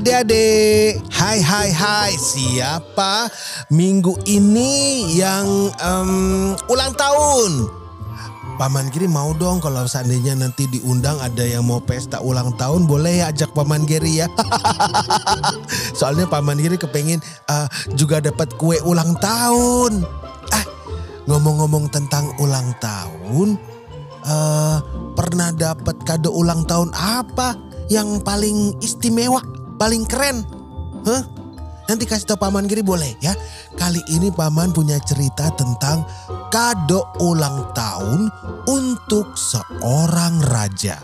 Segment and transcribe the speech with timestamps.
[0.00, 3.28] Adik-adik, hai hai hai, siapa
[3.68, 7.68] minggu ini yang em, ulang tahun?
[8.56, 13.20] Paman Giri mau dong kalau seandainya nanti diundang ada yang mau pesta ulang tahun boleh
[13.20, 14.28] ya ajak Paman Giri ya.
[16.00, 20.00] Soalnya Paman Giri kepengen eh, juga dapat kue ulang tahun.
[20.48, 20.64] Ah,
[21.28, 23.60] ngomong-ngomong tentang ulang tahun,
[24.24, 24.78] eh
[25.12, 27.56] pernah dapat kado ulang tahun apa
[27.92, 29.40] yang paling istimewa,
[29.80, 30.44] paling keren?
[31.08, 31.24] Hah?
[31.88, 33.32] Nanti kasih tau Paman Giri boleh ya.
[33.80, 36.04] Kali ini Paman punya cerita tentang
[36.52, 38.28] kado ulang tahun
[38.68, 41.00] untuk seorang raja.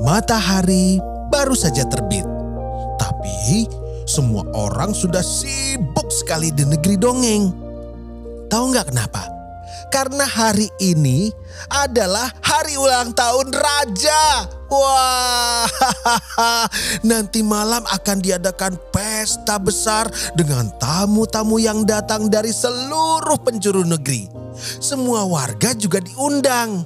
[0.00, 0.96] Matahari
[1.28, 2.24] baru saja terbit.
[2.96, 3.68] Tapi
[4.08, 7.52] semua orang sudah sibuk sekali di negeri dongeng.
[8.48, 9.28] Tahu nggak kenapa?
[9.92, 11.28] Karena hari ini
[11.68, 14.48] adalah hari ulang tahun raja.
[14.68, 15.64] Wah,
[17.08, 24.28] nanti malam akan diadakan pesta besar dengan tamu-tamu yang datang dari seluruh penjuru negeri.
[24.80, 26.84] Semua warga juga diundang.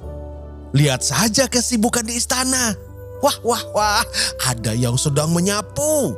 [0.74, 2.91] Lihat saja kesibukan di istana.
[3.22, 4.04] Wah, wah, wah,
[4.50, 6.10] ada yang sedang menyapu.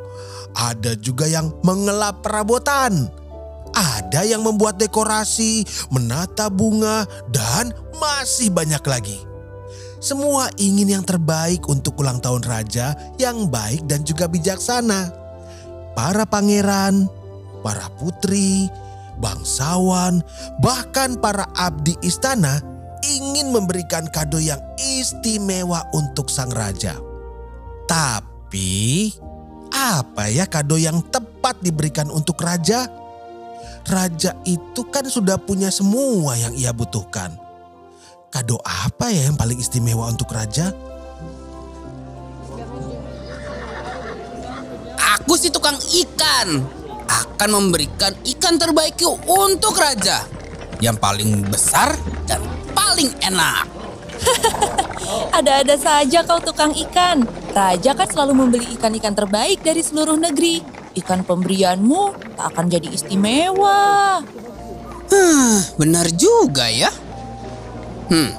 [0.56, 3.12] Ada juga yang mengelap perabotan.
[3.76, 9.18] Ada yang membuat dekorasi, menata bunga, dan masih banyak lagi.
[10.00, 15.12] Semua ingin yang terbaik untuk ulang tahun raja yang baik dan juga bijaksana.
[15.92, 17.04] Para pangeran,
[17.60, 18.68] para putri,
[19.20, 20.24] bangsawan,
[20.60, 22.73] bahkan para abdi istana
[23.04, 26.96] ingin memberikan kado yang istimewa untuk sang raja.
[27.84, 29.12] Tapi,
[29.68, 32.88] apa ya kado yang tepat diberikan untuk raja?
[33.84, 37.36] Raja itu kan sudah punya semua yang ia butuhkan.
[38.32, 40.72] Kado apa ya yang paling istimewa untuk raja?
[45.20, 46.64] Aku si tukang ikan
[47.04, 50.24] akan memberikan ikan terbaikku untuk raja.
[50.82, 51.94] Yang paling besar
[52.26, 52.42] dan
[52.74, 53.66] paling enak.
[55.38, 57.26] Ada-ada saja kau tukang ikan.
[57.54, 60.62] Raja kan selalu membeli ikan-ikan terbaik dari seluruh negeri.
[60.94, 64.22] Ikan pemberianmu tak akan jadi istimewa.
[65.10, 66.90] Huh, benar juga ya.
[68.10, 68.30] Hmm,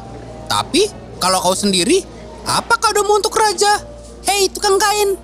[0.48, 0.88] tapi
[1.20, 2.04] kalau kau sendiri,
[2.46, 3.82] apa kadomu untuk raja?
[4.28, 5.16] Hei tukang kain.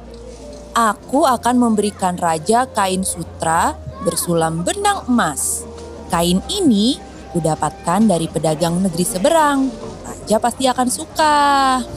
[0.71, 3.75] Aku akan memberikan raja kain sutra
[4.07, 5.67] bersulam benang emas.
[6.11, 6.99] Kain ini
[7.31, 9.71] kudapatkan dari pedagang negeri seberang.
[10.03, 11.35] Raja pasti akan suka.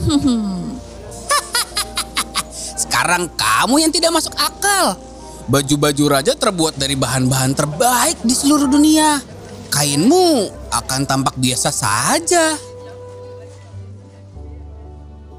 [2.87, 4.95] Sekarang kamu yang tidak masuk akal.
[5.51, 9.19] Baju-baju raja terbuat dari bahan-bahan terbaik di seluruh dunia.
[9.75, 12.55] Kainmu akan tampak biasa saja.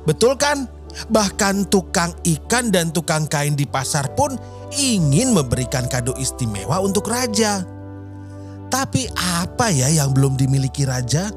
[0.04, 0.68] Betul kan?
[1.10, 4.38] Bahkan tukang ikan dan tukang kain di pasar pun
[4.76, 7.75] ingin memberikan kado istimewa untuk raja.
[8.70, 11.32] Tapi apa ya yang belum dimiliki raja?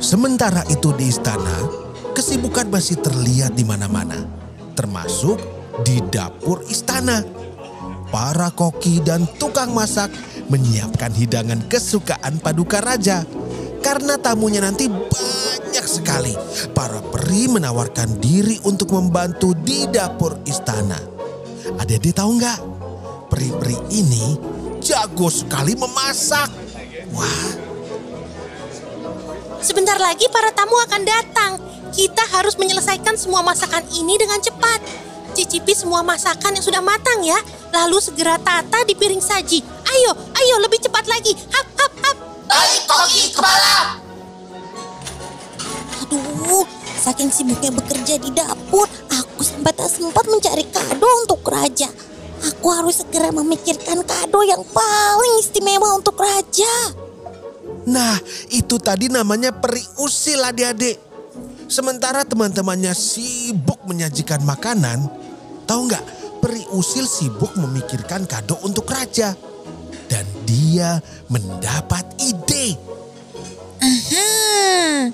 [0.00, 1.54] Sementara itu di istana,
[2.16, 4.26] kesibukan masih terlihat di mana-mana,
[4.74, 5.38] termasuk
[5.86, 7.22] di dapur istana.
[8.10, 10.10] Para koki dan tukang masak
[10.50, 13.22] menyiapkan hidangan kesukaan paduka raja.
[13.80, 16.36] Karena tamunya nanti banyak sekali,
[16.76, 21.00] para peri menawarkan diri untuk membantu di dapur istana.
[21.80, 22.58] Adik-adik tahu nggak?
[23.32, 24.36] Peri-peri ini
[24.84, 26.50] jago sekali memasak.
[27.10, 27.70] Wah,
[29.60, 31.52] Sebentar lagi para tamu akan datang.
[31.92, 34.80] Kita harus menyelesaikan semua masakan ini dengan cepat.
[35.36, 37.36] Cicipi semua masakan yang sudah matang ya.
[37.68, 39.60] Lalu segera tata di piring saji.
[39.84, 41.36] Ayo, ayo lebih cepat lagi.
[41.52, 41.66] Hap,
[42.50, 44.02] Tarik koki kepala.
[46.02, 46.66] Aduh,
[46.98, 51.86] saking sibuknya bekerja di dapur, aku sampai tak sempat mencari kado untuk raja.
[52.40, 56.98] Aku harus segera memikirkan kado yang paling istimewa untuk raja.
[57.86, 58.18] Nah,
[58.50, 60.98] itu tadi namanya peri usil adik-adik.
[61.70, 65.06] Sementara teman-temannya sibuk menyajikan makanan,
[65.70, 66.04] tahu nggak?
[66.42, 69.36] Peri usil sibuk memikirkan kado untuk raja.
[70.50, 70.98] Dia
[71.30, 72.74] mendapat ide.
[73.78, 75.06] Aha,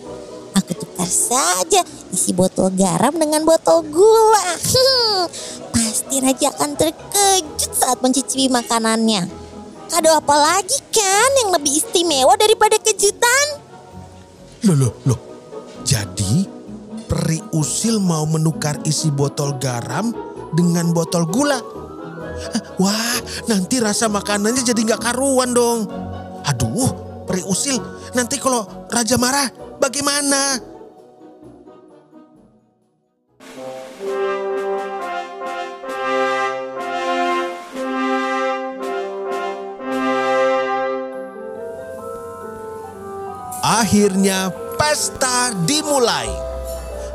[0.56, 4.56] aku tukar saja isi botol garam dengan botol gula.
[4.56, 5.28] Hmm,
[5.76, 9.28] pasti raja akan terkejut saat mencicipi makanannya.
[9.92, 13.46] Kado apa lagi kan yang lebih istimewa daripada kejutan?
[14.64, 15.20] Loh, loh, loh.
[15.84, 16.48] Jadi
[17.04, 20.16] peri usil mau menukar isi botol garam
[20.56, 21.85] dengan botol gula.
[22.76, 23.16] Wah,
[23.48, 25.88] nanti rasa makanannya jadi nggak karuan dong.
[26.44, 27.80] Aduh, peri usil.
[28.12, 29.48] Nanti kalau raja marah,
[29.80, 30.60] bagaimana?
[43.66, 46.28] Akhirnya pesta dimulai.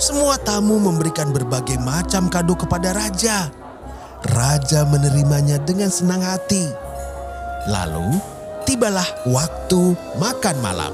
[0.02, 3.61] Semua tamu memberikan berbagai macam kado kepada raja.
[4.22, 6.70] Raja menerimanya dengan senang hati.
[7.66, 8.22] Lalu
[8.70, 10.94] tibalah waktu makan malam.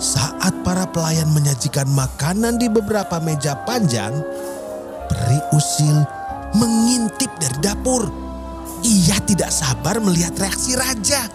[0.00, 4.10] Saat para pelayan menyajikan makanan di beberapa meja panjang,
[5.06, 6.02] peri usil
[6.58, 8.10] mengintip dari dapur.
[8.80, 11.28] Ia tidak sabar melihat reaksi raja.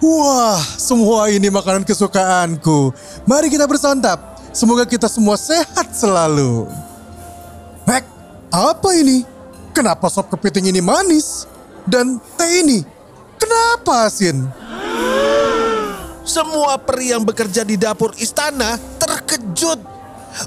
[0.00, 2.94] Wah, semua ini makanan kesukaanku.
[3.28, 4.29] Mari kita bersantap.
[4.50, 6.66] Semoga kita semua sehat selalu.
[7.86, 8.02] Hek,
[8.50, 9.22] apa ini?
[9.70, 11.46] Kenapa sop kepiting ini manis?
[11.86, 12.82] Dan teh ini,
[13.38, 14.50] kenapa asin?
[16.26, 19.78] Semua peri yang bekerja di dapur istana terkejut.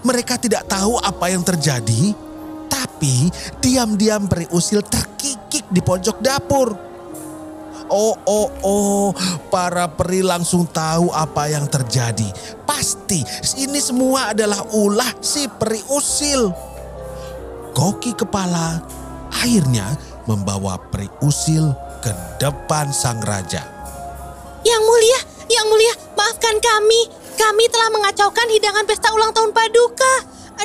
[0.04, 2.12] Mereka tidak tahu apa yang terjadi,
[2.68, 3.32] tapi
[3.64, 6.76] diam-diam peri usil terkikik di pojok dapur.
[7.92, 9.08] Oh, oh, oh,
[9.52, 12.32] para peri langsung tahu apa yang terjadi.
[12.74, 13.22] Pasti
[13.62, 16.50] ini semua adalah ulah si peri usil.
[17.70, 18.82] Koki kepala
[19.30, 19.94] akhirnya
[20.26, 21.70] membawa peri usil
[22.02, 22.10] ke
[22.42, 23.62] depan sang raja.
[24.66, 25.20] Yang mulia,
[25.54, 27.14] yang mulia, maafkan kami.
[27.38, 30.14] Kami telah mengacaukan hidangan pesta ulang tahun Paduka.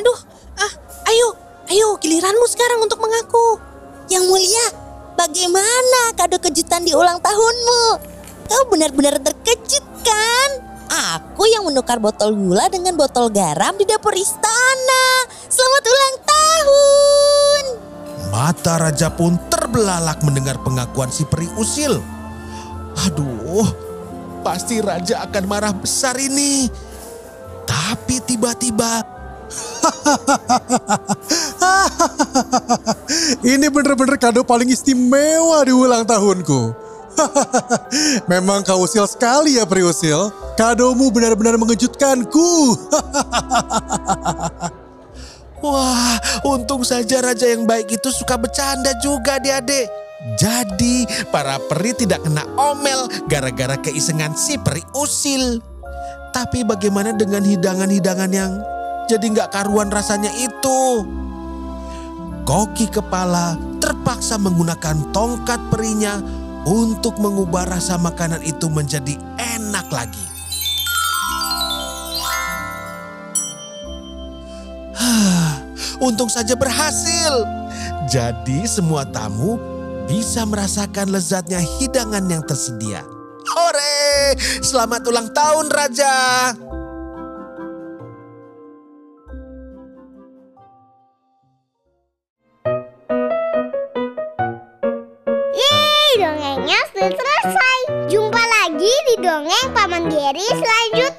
[0.01, 0.19] Aduh,
[0.65, 0.73] ah,
[1.13, 1.37] ayo,
[1.69, 3.61] ayo giliranmu sekarang untuk mengaku.
[4.09, 4.67] Yang mulia,
[5.13, 7.85] bagaimana kado kejutan di ulang tahunmu?
[8.49, 10.68] Kau benar-benar terkejut kan?
[10.89, 15.29] Aku yang menukar botol gula dengan botol garam di dapur istana.
[15.49, 17.65] Selamat ulang tahun!
[18.33, 22.01] Mata raja pun terbelalak mendengar pengakuan si peri usil.
[23.05, 23.69] Aduh,
[24.41, 26.73] pasti raja akan marah besar ini.
[27.69, 29.19] Tapi tiba-tiba
[33.45, 36.75] Ini bener-bener kado paling istimewa di ulang tahunku.
[38.31, 40.31] Memang kau usil sekali ya Priusil.
[40.59, 42.51] Kadomu benar-benar mengejutkanku.
[45.63, 49.87] Wah, untung saja raja yang baik itu suka bercanda juga adik-adik.
[50.35, 55.63] Jadi para peri tidak kena omel gara-gara keisengan si peri usil.
[56.35, 58.59] Tapi bagaimana dengan hidangan-hidangan yang
[59.07, 61.07] jadi nggak karuan rasanya itu?
[62.43, 66.19] Koki kepala terpaksa menggunakan tongkat perinya
[66.67, 70.28] untuk mengubah rasa makanan itu menjadi enak lagi.
[75.99, 77.43] Untung saja berhasil.
[78.07, 79.59] Jadi semua tamu
[80.07, 83.03] bisa merasakan lezatnya hidangan yang tersedia.
[83.51, 84.39] Hore!
[84.63, 86.15] Selamat ulang tahun Raja!
[95.51, 97.79] Yeay, dongengnya sudah selesai.
[98.07, 101.18] Jumpa lagi di dongeng Paman Geri selanjutnya.